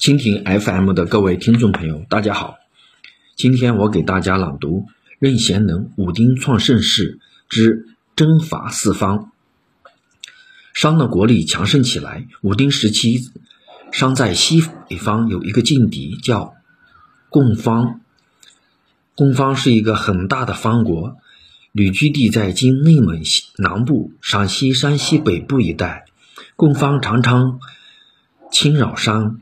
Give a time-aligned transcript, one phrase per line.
[0.00, 2.56] 蜻蜓 FM 的各位听众朋友，大家好。
[3.36, 4.86] 今天我给大家朗读
[5.18, 7.18] 任贤能《武丁创盛世
[7.50, 9.18] 之征伐四方》。
[10.72, 12.26] 商的国力强盛起来。
[12.40, 13.30] 武丁时期，
[13.92, 16.54] 商在西北方有一个劲敌，叫
[17.28, 18.00] 贡方。
[19.14, 21.18] 贡方是一个很大的方国，
[21.72, 26.06] 旅居地在今内蒙西南部、陕西、山西北部一带。
[26.56, 27.60] 贡方常常
[28.50, 29.38] 侵扰商。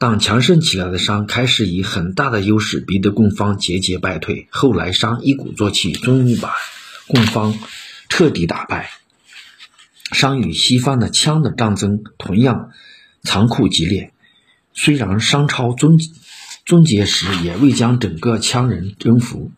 [0.00, 6.54] 当强盛起来的商开始以很大的优势逼得贡方节节败退，后来商一鼓作气，终于把
[7.06, 7.58] 贡方
[8.08, 8.90] 彻底打败。
[10.10, 12.70] 商与西方的羌的战争同样
[13.24, 14.14] 残酷激烈，
[14.72, 15.98] 虽然商朝终
[16.64, 19.52] 终结时也未将整个羌人征服，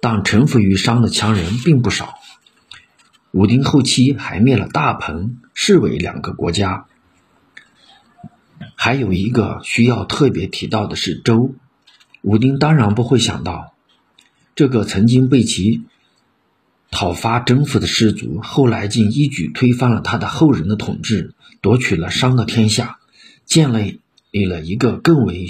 [0.00, 2.14] 但臣服于商的羌人并不少。
[3.32, 6.86] 武丁后期还灭了大彭、市尾两个国家。
[8.84, 11.54] 还有一个需要特别提到的是周，
[12.20, 13.74] 武丁当然不会想到，
[14.56, 15.82] 这个曾经被其
[16.90, 22.98] 讨伐征服的氏族，后来竟一举推翻了他的后人的统治，夺取了商的天下，
[23.44, 24.00] 建立
[24.32, 25.46] 了一个更为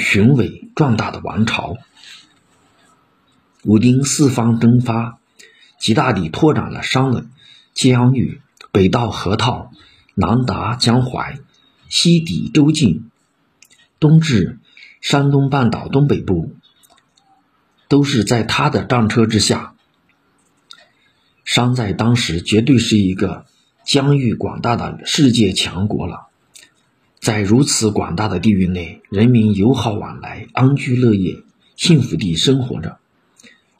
[0.00, 1.76] 雄伟壮大的王朝。
[3.64, 5.18] 武丁四方征发，
[5.78, 7.26] 极大地拓展了商的
[7.74, 8.40] 疆域，
[8.72, 9.70] 北到河套，
[10.14, 11.38] 南达江淮。
[11.92, 13.10] 西抵周境，
[14.00, 14.58] 东至
[15.02, 16.54] 山东半岛东北部，
[17.86, 19.74] 都是在他的战车之下。
[21.44, 23.44] 商在当时绝对是一个
[23.84, 26.28] 疆域广大的世界强国了。
[27.20, 31.42] 在如此广大的地域内，人民友好往来，安居乐业，
[31.76, 32.96] 幸福地生活着。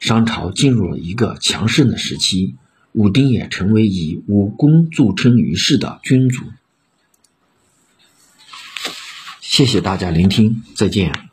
[0.00, 2.56] 商朝进入了一个强盛的时期，
[2.92, 6.44] 武丁也成为以武功著称于世的君主。
[9.52, 11.31] 谢谢大家聆听，再见。